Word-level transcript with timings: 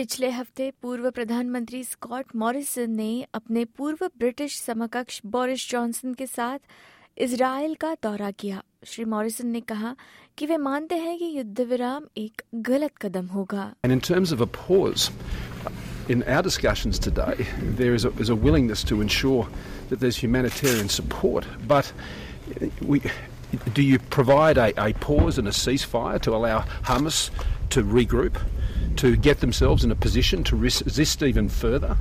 पिछले 0.00 0.28
हफ़्ते 0.30 0.70
पूर्व 0.82 1.08
प्रधानमंत्री 1.10 1.82
स्कॉट 1.84 2.26
मॉरिसन 2.42 2.90
ने 2.96 3.26
अपने 3.34 3.64
पूर्व 3.78 4.06
ब्रिटिश 4.18 4.56
समकक्ष 4.60 5.20
बोरिस 5.32 5.68
जॉनसन 5.70 6.14
के 6.20 6.26
साथ 6.26 6.58
इसराइल 7.24 7.74
का 7.80 7.92
दौरा 8.02 8.30
किया 8.42 8.62
श्री 8.86 9.04
मॉरिसन 9.14 9.46
ने 9.46 9.60
कहा 9.72 9.94
कि 10.38 10.46
वे 10.46 10.56
मानते 10.56 10.94
हैं 10.98 11.16
कि 11.18 11.26
युद्ध 11.36 11.60
विराम 11.60 12.06
एक 12.18 12.42
गलत 12.68 12.96
कदम 13.02 13.26
होगा 13.34 13.66
And 13.84 13.92
in 13.92 14.00
terms 14.00 14.32
of 14.36 14.40
a 14.40 14.46
pause, 14.46 15.10
in 16.08 16.22
our 16.36 16.42
discussions 16.46 16.98
today, 17.08 17.46
there 17.82 17.98
is 17.98 18.06
a, 18.06 18.14
is 18.26 18.30
a 18.30 18.38
willingness 18.46 18.84
to 18.92 19.02
ensure 19.02 19.46
that 19.90 20.00
there's 20.00 20.22
humanitarian 20.22 20.88
support. 20.88 21.50
But 21.74 21.92
we, 22.80 23.02
do 23.74 23.82
you 23.82 23.98
provide 24.16 24.56
a, 24.56 24.72
a 24.86 24.94
pause 24.94 25.36
and 25.36 25.46
a 25.46 25.56
ceasefire 25.60 26.18
to 26.22 26.34
allow 26.34 26.60
Hamas 26.92 27.22
to 27.76 27.84
regroup, 27.98 28.42
to 28.97 29.15
get 29.17 29.39
themselves 29.39 29.83
in 29.83 29.91
a 29.91 29.95
position 29.95 30.43
to 30.45 30.55
resist 30.55 31.23
even 31.23 31.49
further? 31.49 31.97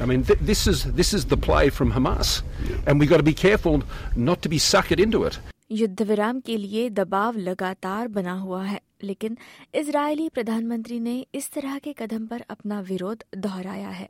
I 0.00 0.06
mean, 0.06 0.24
th- 0.24 0.38
this 0.40 0.66
is 0.66 0.84
this 1.00 1.12
is 1.12 1.26
the 1.26 1.36
play 1.36 1.68
from 1.68 1.92
Hamas, 1.92 2.42
and 2.86 2.98
we've 2.98 3.10
got 3.10 3.18
to 3.18 3.30
be 3.30 3.34
careful 3.34 3.82
not 4.16 4.42
to 4.42 4.48
be 4.48 4.58
suckered 4.58 5.00
into 5.06 5.24
it. 5.24 5.38
युद्ध 5.72 6.02
विराम 6.02 6.40
के 6.46 6.56
लिए 6.56 6.88
दबाव 6.90 7.36
लगातार 7.38 8.08
बना 8.14 8.32
हुआ 8.38 8.62
है 8.64 8.80
लेकिन 9.04 9.36
इजरायली 9.74 10.28
प्रधानमंत्री 10.28 10.98
ने 11.00 11.14
इस 11.34 11.50
तरह 11.52 11.78
के 11.84 11.92
कदम 11.98 12.26
पर 12.26 12.44
अपना 12.50 12.80
विरोध 12.88 13.22
दोहराया 13.36 13.88
है 13.88 14.08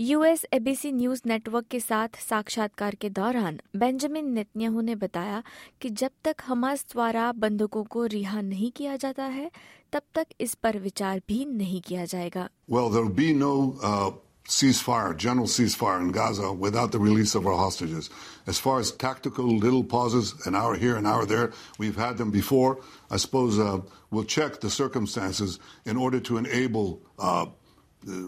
यूएस 0.00 0.44
एबीसी 0.52 0.90
न्यूज़ 0.92 1.20
नेटवर्क 1.26 1.66
के 1.70 1.78
साथ 1.80 2.16
साक्षात्कार 2.20 2.94
के 3.00 3.08
दौरान 3.18 3.60
बेंजामिन 3.78 4.32
नेतन्याहू 4.34 4.80
ने 4.80 4.94
बताया 5.02 5.42
कि 5.80 5.90
जब 6.00 6.10
तक 6.24 6.42
हमास 6.46 6.84
द्वारा 6.92 7.30
बंधकों 7.44 7.84
को 7.94 8.04
रिहा 8.14 8.40
नहीं 8.40 8.70
किया 8.76 8.96
जाता 9.04 9.24
है 9.36 9.50
तब 9.92 10.02
तक 10.14 10.34
इस 10.40 10.54
पर 10.62 10.78
विचार 10.88 11.20
भी 11.28 11.44
नहीं 11.44 11.80
किया 11.80 12.04
जाएगा 12.04 12.48
Well, 12.66 12.90
uh, 12.92 14.10
ceasefire, 14.48 15.16
general 15.16 15.46
ceasefire 15.46 16.00
in 16.00 16.10
Gaza 16.10 16.52
without 16.52 16.90
the 16.90 16.98
release 16.98 17.36
of 17.36 17.46
our 17.46 17.56
hostages. 17.56 18.10
As 18.48 18.58
far 18.58 18.80
as 18.80 18.90
tactical 18.90 19.56
little 19.58 19.84
pauses, 19.84 20.34
an 20.46 20.56
hour 20.56 20.74
here, 20.74 20.96
an 20.96 21.06
hour 21.06 21.24
there, 21.24 21.52
we've 21.78 21.96
had 21.96 22.18
them 22.18 22.32
before. 22.32 22.78
I 23.10 23.16
suppose 23.18 23.60
uh, 23.60 23.80
we'll 24.10 24.24
check 24.24 24.60
the 24.60 24.70
circumstances 24.70 25.60
in 25.86 25.96
order 25.96 26.20
to 26.20 26.36
enable 26.36 27.00
uh, 27.18 27.46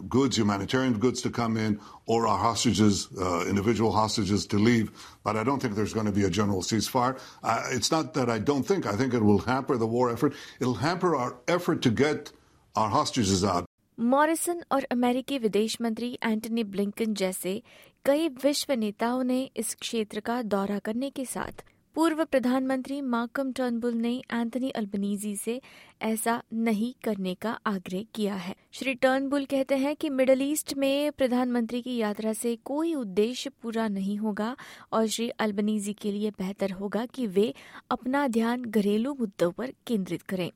goods, 0.10 0.38
humanitarian 0.38 1.00
goods 1.00 1.22
to 1.22 1.30
come 1.30 1.58
in, 1.58 1.80
or 2.06 2.28
our 2.28 2.38
hostages, 2.38 3.08
uh, 3.20 3.46
individual 3.48 3.92
hostages 3.92 4.46
to 4.48 4.58
leave. 4.58 4.92
But 5.24 5.38
I 5.38 5.44
don't 5.44 5.62
think 5.62 5.76
there's 5.76 5.94
going 5.94 6.08
to 6.08 6.12
be 6.12 6.24
a 6.24 6.30
general 6.30 6.62
ceasefire. 6.62 7.20
Uh, 7.44 7.64
it's 7.72 7.92
not 7.92 8.14
that 8.14 8.30
I 8.30 8.40
don't 8.40 8.64
think. 8.64 8.86
I 8.86 8.96
think 8.96 9.14
it 9.14 9.24
will 9.24 9.40
hamper 9.40 9.78
the 9.78 9.88
war 9.88 10.12
effort. 10.12 10.34
It'll 10.60 10.76
hamper 10.76 11.16
our 11.16 11.38
effort 11.48 11.82
to 11.84 11.90
get 11.90 12.32
our 12.76 12.90
hostages 12.90 13.44
out. 13.44 13.66
Morrison 14.00 14.64
और 14.72 14.84
अमेरिकी 14.92 15.38
विदेश 15.40 15.76
मंत्री 15.82 16.18
Antony 16.24 16.64
Blinken 16.64 17.14
जैसे 17.14 17.62
कई 18.06 18.28
विश्व 18.44 18.74
नेताओं 18.74 19.24
ने 19.24 19.40
इस 19.58 19.76
क्षेत्र 19.82 20.20
का 20.20 20.42
दौरा 20.42 20.80
करने 20.80 21.10
के 21.10 21.26
साथ 21.26 21.64
पूर्व 21.97 22.25
प्रधानमंत्री 22.25 23.01
माकम 23.01 23.53
टर्नबुल 23.53 23.95
ने 23.95 24.11
एंथनी 24.33 24.71
अल्बनीजी 24.71 25.37
से 25.37 25.61
ऐसा 26.03 26.43
नहीं 26.53 26.93
करने 27.05 27.35
का 27.35 27.51
आग्रह 27.67 28.05
किया 28.15 28.35
है। 28.35 28.55
श्री 28.73 28.95
टर्नबुल 28.95 29.45
कहते 29.45 29.77
हैं 29.77 29.97
कि 29.97 30.11
मिडल 30.11 30.43
ईस्ट 30.43 30.75
में 30.75 31.13
प्रधानमंत्री 31.13 31.83
की 31.83 31.97
यात्रा 31.97 32.33
से 32.33 32.55
कोई 32.57 32.95
उद्देश्य 32.95 33.51
पूरा 33.63 33.89
नहीं 33.89 34.19
होगा 34.19 34.57
और 34.93 35.07
श्री 35.07 35.29
अल्बनीजी 35.29 35.93
के 35.93 36.13
लिए 36.13 36.31
बेहतर 36.31 36.71
होगा 36.71 37.07
कि 37.07 37.27
वे 37.27 37.55
अपना 37.91 38.29
ध्यान 38.29 38.65
घरेलू 38.65 39.17
मुद्दों 39.21 39.51
पर 39.53 39.73
केंद्रित 39.87 40.23
करें। 40.23 40.51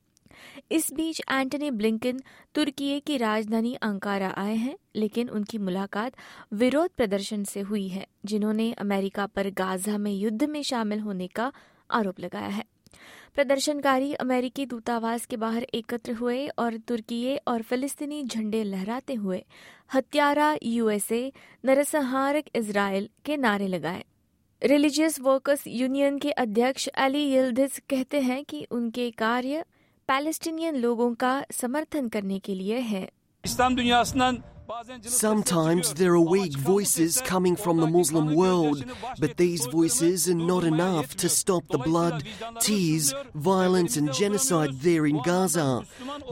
इस 0.71 0.93
बीच 0.93 1.21
एंटनी 1.31 1.71
ब्लिंकन 1.71 2.19
तुर्की 2.55 2.99
की 2.99 3.17
राजधानी 3.17 3.73
अंकारा 3.73 4.29
आए 4.37 4.55
हैं, 4.55 4.77
लेकिन 4.95 5.29
उनकी 5.29 5.57
मुलाकात 5.57 6.13
विरोध 6.53 6.89
प्रदर्शन 6.89 7.43
से 7.43 7.61
हुई 7.61 7.87
है, 7.87 8.07
जिन्होंने 8.25 8.73
अमेरिका 8.73 9.25
पर 9.25 9.49
गाजा 9.49 9.97
में 9.97 10.11
युद्ध 10.11 10.43
में 10.43 10.61
शामिल 10.63 10.99
होने 10.99 11.27
का 11.27 11.51
आरोप 11.91 12.19
लगाया 12.19 12.47
है। 12.47 12.63
प्रदर्शनकारी 13.35 14.13
अमेरिकी 14.13 14.65
दूतावास 14.65 15.25
के 15.25 15.37
बाहर 15.37 15.63
एकत्र 15.63 16.13
हुए 16.13 16.47
और 16.47 16.77
तुर्की 16.77 17.37
और 17.37 17.61
फिलिस्तीनी 17.61 18.23
झंडे 18.23 18.63
लहराते 18.63 19.13
हुए 19.13 19.45
हत्यारा 19.93 20.57
यूएसए 20.63 21.31
नरसंहारक 21.65 22.45
इसराइल 22.55 23.09
के 23.25 23.37
नारे 23.37 23.67
लगाए। 23.67 24.03
रिलीजियस 24.63 25.19
वर्कर्स 25.19 25.63
यूनियन 25.67 26.17
के 26.17 26.31
अध्यक्ष 26.31 26.87
अली 26.87 27.23
यिल्दिज 27.25 27.81
कहते 27.89 28.19
हैं 28.21 28.43
कि 28.45 28.67
उनके 28.71 29.11
कार्य 29.11 29.63
पैलेस्टीनियन 30.11 30.75
लोगों 30.75 31.13
का 31.15 31.43
समर्थन 31.51 32.07
करने 32.07 32.39
के 32.39 32.55
लिए 32.55 32.79
है। 32.79 33.09
İslam 33.43 33.77
dünyasından 33.77 34.37
Sometimes 35.02 35.94
there 35.94 36.14
are 36.14 36.20
weak 36.20 36.56
voices 36.56 37.20
coming 37.20 37.54
from 37.56 37.76
the 37.78 37.86
Muslim 37.86 38.34
world, 38.34 38.84
but 39.18 39.36
these 39.36 39.64
voices 39.66 40.28
are 40.28 40.34
not 40.34 40.64
enough 40.64 41.14
to 41.16 41.28
stop 41.28 41.64
the 41.68 41.78
blood, 41.78 42.24
tears, 42.60 43.14
violence, 43.34 43.96
and 43.96 44.12
genocide 44.12 44.72
there 44.80 45.06
in 45.06 45.22
Gaza. 45.22 45.84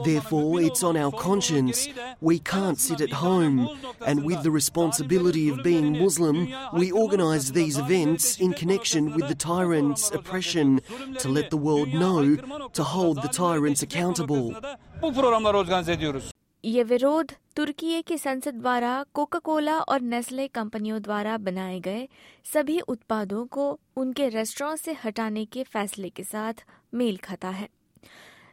Therefore, 0.03 0.61
it's 0.61 0.83
on 0.83 0.97
our 0.97 1.11
conscience. 1.11 1.87
We 2.19 2.39
can't 2.39 2.79
sit 2.79 2.99
at 2.99 3.13
home. 3.13 3.69
And 4.05 4.25
with 4.25 4.43
the 4.43 4.51
responsibility 4.51 5.47
of 5.49 5.63
being 5.63 5.97
Muslim, 5.97 6.53
we 6.73 6.91
organise 6.91 7.51
these 7.51 7.77
events 7.77 8.37
in 8.39 8.53
connection 8.53 9.13
with 9.15 9.27
the 9.29 9.35
tyrant's 9.35 10.11
oppression 10.11 10.81
to 11.19 11.29
let 11.29 11.49
the 11.49 11.57
world 11.57 11.93
know 11.93 12.35
to 12.73 12.83
hold 12.83 13.21
the 13.21 13.29
tyrants 13.29 13.81
accountable. 13.81 14.55
bu 15.01 15.13
programları 15.13 15.57
organize 15.57 15.89
ediyoruz. 15.91 16.31
ये 16.63 16.83
विरोध 16.83 17.27
तुर्की 17.56 18.02
की 18.02 18.18
संसद 18.18 18.54
द्वारा 18.54 19.04
Coca 19.14 19.38
Cola 19.38 19.78
और 19.78 20.00
Nestle 20.00 20.48
कंपनियों 20.48 21.02
द्वारा 21.02 21.36
बनाए 21.38 21.80
गए 21.80 22.08
सभी 22.54 22.80
उत्पादों 22.80 23.46
को 23.46 23.80
उनके 23.96 24.28
रेस्टोरेंट 24.28 24.78
से 24.78 24.92
हटाने 25.04 25.44
के 25.44 25.62
फैसले 25.62 26.08
के 26.08 26.24
साथ 26.24 26.54
मेल 26.94 27.16
खाता 27.16 27.48
है। 27.48 27.68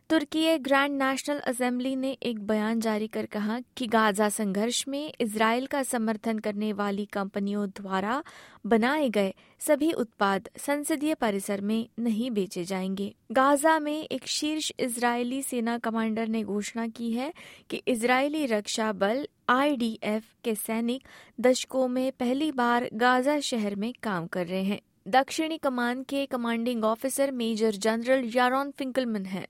तुर्की 0.09 0.57
ग्रैंड 0.57 1.03
नेशनल 1.03 1.39
असेंबली 1.39 1.95
ने 1.95 2.11
एक 2.11 2.39
बयान 2.39 2.79
जारी 2.79 3.07
कर 3.07 3.25
कहा 3.25 3.59
कि 3.77 3.87
गाजा 3.87 4.29
संघर्ष 4.29 4.87
में 4.87 5.13
इसराइल 5.21 5.65
का 5.65 5.83
समर्थन 5.83 6.39
करने 6.39 6.73
वाली 6.73 7.05
कंपनियों 7.05 7.69
द्वारा 7.69 8.23
बनाए 8.65 9.09
गए 9.09 9.33
सभी 9.59 9.91
उत्पाद 9.91 10.49
संसदीय 10.57 11.13
परिसर 11.13 11.61
में 11.61 11.89
नहीं 11.99 12.31
बेचे 12.31 12.63
जाएँगे। 12.63 13.15
गाजा 13.31 13.79
में 13.79 14.03
एक 14.03 14.27
शीर्ष 14.27 14.71
इजरायली 14.79 15.41
सेना 15.41 15.77
कमांडर 15.77 16.27
ने 16.27 16.43
घोषणा 16.43 16.87
की 16.87 17.11
है 17.11 17.33
कि 17.69 17.77
इजरायली 17.77 18.45
रक्षा 18.45 18.91
बल 18.93 19.27
आईडीएफ 19.49 20.23
के 20.43 20.55
सैनिक 20.55 21.03
दशकों 21.39 21.87
में 21.87 22.11
पहली 22.11 22.51
बार 22.51 22.89
गाजा 22.93 23.39
शहर 23.39 23.75
में 23.75 23.93
काम 24.03 24.27
कर 24.27 24.47
रहे 24.47 24.63
हैं। 24.63 24.81
दक्षिणी 25.07 25.57
कमान 25.57 26.03
के 26.03 26.25
commanding 26.25 26.83
officer 26.83 27.31
major 27.31 27.71
general 27.71 28.31
Yaron 28.35 28.71
Finkelman 28.71 29.25
हैं। 29.25 29.47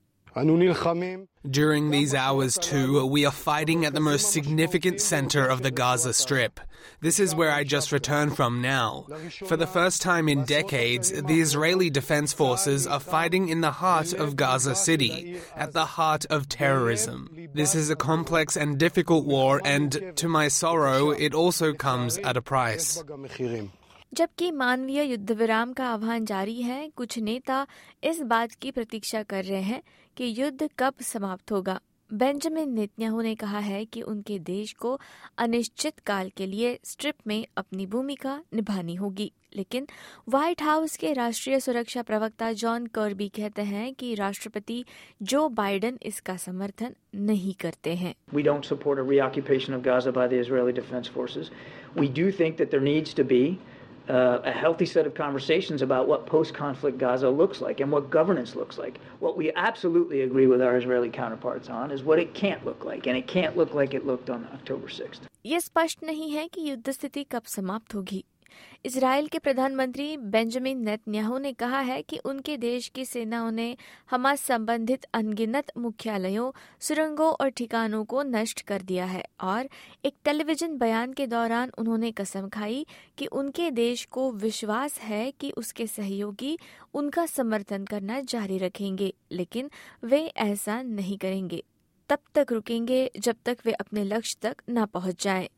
During 1.49 1.89
these 1.91 2.13
hours, 2.13 2.57
too, 2.57 3.05
we 3.05 3.25
are 3.25 3.31
fighting 3.31 3.85
at 3.85 3.93
the 3.93 3.99
most 3.99 4.31
significant 4.31 5.01
center 5.01 5.45
of 5.45 5.63
the 5.63 5.71
Gaza 5.71 6.13
Strip. 6.13 6.59
This 7.01 7.19
is 7.19 7.33
where 7.33 7.51
I 7.51 7.63
just 7.63 7.91
returned 7.91 8.35
from 8.35 8.61
now. 8.61 9.07
For 9.45 9.57
the 9.57 9.67
first 9.67 10.01
time 10.01 10.27
in 10.29 10.43
decades, 10.43 11.11
the 11.11 11.39
Israeli 11.39 11.89
Defense 11.89 12.33
Forces 12.33 12.85
are 12.85 12.99
fighting 12.99 13.49
in 13.49 13.61
the 13.61 13.71
heart 13.71 14.13
of 14.13 14.35
Gaza 14.35 14.75
City, 14.75 15.39
at 15.55 15.73
the 15.73 15.85
heart 15.85 16.25
of 16.29 16.49
terrorism. 16.49 17.49
This 17.53 17.75
is 17.75 17.89
a 17.89 17.95
complex 17.95 18.57
and 18.57 18.77
difficult 18.77 19.25
war, 19.25 19.61
and 19.63 20.13
to 20.17 20.27
my 20.27 20.49
sorrow, 20.49 21.11
it 21.11 21.33
also 21.33 21.73
comes 21.73 22.17
at 22.19 22.37
a 22.37 22.41
price. 22.41 23.03
जबकि 24.17 24.51
मानवीय 24.51 25.03
युद्ध 25.03 25.31
विराम 25.31 25.73
का 25.73 25.87
आह्वान 25.87 26.25
जारी 26.25 26.61
है, 26.61 26.89
कुछ 26.89 27.19
नेता 27.19 27.67
इस 28.03 28.21
बात 28.21 28.51
की 28.51 28.71
प्रतीक्षा 28.71 29.23
कर 29.23 29.43
रहे 29.43 29.61
हैं 29.61 29.83
कि 30.17 30.35
युद्ध 30.37 30.69
कब 30.79 30.93
समाप्त 31.01 31.51
होगा। 31.51 31.81
बेंजामिन 32.13 32.73
नेतन्याहू 32.73 33.21
ने 33.21 33.35
कहा 33.35 33.59
है 33.59 33.85
कि 33.85 34.01
उनके 34.01 34.39
देश 34.39 34.73
को 34.73 34.99
अनिश्चित 35.37 35.99
काल 35.99 36.29
के 36.29 36.45
लिए 36.45 36.79
स्ट्रिप 36.83 37.15
में 37.27 37.45
अपनी 37.57 37.85
भूमिका 37.85 38.43
निभानी 38.53 38.95
होगी। 38.95 39.31
लेकिन 39.55 39.87
व्हाइट 40.29 40.61
हाउस 40.61 40.97
के 40.97 41.13
राष्ट्रीय 41.13 41.59
सुरक्षा 41.59 42.01
प्रवक्ता 42.01 42.51
जॉन 42.51 42.87
कर्बी 42.87 43.29
कहते 43.29 43.61
हैं 43.61 43.93
कि 43.93 44.15
राष्ट्रपति 44.15 44.85
जो 45.21 45.49
बाइडेन 45.49 45.99
इसका 46.03 46.37
समर्थन 46.37 46.95
नहीं 47.15 47.53
करते 47.53 47.95
हैं। 47.95 48.15
We 48.35 48.41
don't 48.41 48.63
support 48.73 48.99
a 48.99 49.09
reoccupation 49.09 49.69
of 49.69 49.81
Gaza 49.87 50.17
by 50.17 50.27
the 50.27 50.45
Israeli 50.45 50.79
Defense 50.79 51.07
Forces. 51.17 51.45
We 51.97 52.15
do 52.15 52.37
think 52.41 52.57
that 52.57 52.67
there 52.67 52.85
needs 52.85 53.15
to 53.15 53.31
be 53.31 53.55
uh, 54.08 54.40
a 54.44 54.50
healthy 54.50 54.84
set 54.86 55.06
of 55.06 55.14
conversations 55.14 55.80
about 55.82 56.08
what 56.08 56.26
post-conflict 56.26 56.98
Gaza 56.98 57.30
looks 57.30 57.60
like 57.60 57.80
and 57.80 57.90
what 57.90 58.10
governance 58.10 58.56
looks 58.56 58.76
like. 58.78 58.98
What 59.20 59.36
we 59.36 59.52
absolutely 59.54 60.22
agree 60.22 60.46
with 60.46 60.60
our 60.60 60.76
Israeli 60.76 61.08
counterparts 61.08 61.68
on 61.68 61.90
is 61.90 62.02
what 62.02 62.18
it 62.18 62.34
can't 62.34 62.64
look 62.64 62.84
like, 62.84 63.06
and 63.06 63.16
it 63.16 63.26
can't 63.26 63.56
look 63.56 63.74
like 63.74 63.94
it 63.94 64.04
looked 64.06 64.28
on 64.30 64.46
October 64.54 64.88
6th. 64.88 65.20
ये 65.46 65.60
स्पष्ट 65.60 66.02
नहीं 66.04 66.30
है 66.30 66.46
कि 66.48 66.70
युद्ध 66.70 66.90
स्थिति 66.90 67.24
कब 67.32 67.42
समाप्त 67.46 67.94
होगी 67.94 68.24
इसराइल 68.85 69.27
के 69.27 69.39
प्रधानमंत्री 69.39 70.17
बेंजामिन 70.17 70.83
नेतन्याहू 70.83 71.37
ने 71.37 71.51
कहा 71.53 71.79
है 71.79 72.01
कि 72.01 72.17
उनके 72.25 72.57
देश 72.57 72.87
की 72.87 73.05
सेना 73.05 73.49
ने 73.51 73.75
हमास 74.11 74.41
संबंधित 74.41 75.05
अनगिनत 75.13 75.71
मुख्यालयों, 75.77 76.51
सुरंगों 76.79 77.31
और 77.31 77.49
ठिकानों 77.49 78.03
को 78.05 78.23
नष्ट 78.23 78.61
कर 78.61 78.81
दिया 78.81 79.05
है 79.05 79.23
और 79.41 79.69
एक 80.05 80.13
टेलीविज़न 80.25 80.77
बयान 80.77 81.13
के 81.13 81.27
दौरान 81.27 81.71
उन्होंने 81.77 82.11
कसम 82.11 82.47
खाई 82.49 82.85
कि 83.17 83.25
उनके 83.25 83.69
देश 83.71 84.05
को 84.11 84.31
विश्वास 84.31 84.99
है 84.99 85.31
कि 85.31 85.51
उसके 85.57 85.87
सहयोगी 85.87 86.57
उनका 86.93 87.25
समर्थन 87.25 87.85
करना 87.85 88.19
जारी 88.21 88.57
रखेंगे, 88.57 89.13
लेकिन 89.31 89.69
वे 90.03 90.25
ऐसा 90.27 90.81
नहीं 90.81 91.17
करेंगे 91.17 91.63
तब 92.09 92.19
तक 92.35 92.51
रुकेंगे 92.51 93.09
जब 93.19 93.35
तक 93.45 93.57
वे 93.65 93.71
अपने 93.73 94.03
लक्ष्य 94.03 94.37
तक 94.41 94.61
न 94.69 94.85
पहुँच 94.85 95.23
जाएँ। 95.23 95.49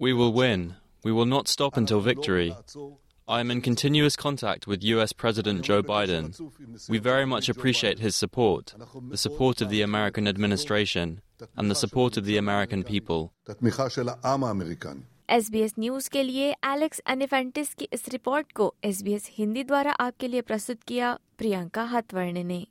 We 0.00 0.12
will 0.12 0.32
win. 0.32 0.83
We 1.03 1.11
will 1.11 1.25
not 1.25 1.47
stop 1.47 1.77
until 1.77 2.01
victory. 2.01 2.55
I 3.27 3.39
am 3.41 3.51
in 3.51 3.61
continuous 3.61 4.15
contact 4.15 4.65
with 4.65 4.83
US 4.83 5.13
President 5.13 5.61
Joe 5.61 5.83
Biden. 5.83 6.33
We 6.89 6.97
very 6.97 7.25
much 7.25 7.47
appreciate 7.47 7.99
his 7.99 8.15
support, 8.15 8.73
the 9.09 9.17
support 9.17 9.61
of 9.61 9.69
the 9.69 9.83
American 9.83 10.27
administration, 10.27 11.21
and 11.55 11.69
the 11.69 11.75
support 11.75 12.17
of 12.17 12.25
the 12.25 12.37
American 12.37 12.83
people. 12.83 13.31
SBS 15.29 15.73
news 15.79 16.07
के 16.07 16.23
लिए 16.23 16.51
Alex 16.65 17.01
एनिफेंटिस 17.07 17.73
की 17.73 17.87
इस 17.93 18.09
report 18.09 18.51
को 18.51 18.73
SBS 18.85 19.29
Hindi 19.31 19.63
द्वारा 19.63 19.91
आपके 19.91 20.27
लिए 20.27 20.41
प्रस्तुत 20.41 20.83
किया 20.87 21.13
प्रियंका 21.37 21.83
हतवर्णे 21.83 22.43
ने 22.43 22.67